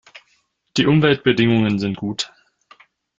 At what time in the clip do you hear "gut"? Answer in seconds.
1.95-2.33